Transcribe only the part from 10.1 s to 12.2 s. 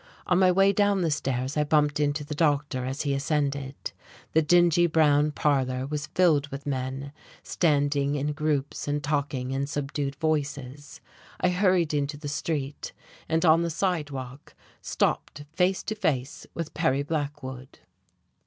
voices. I hurried into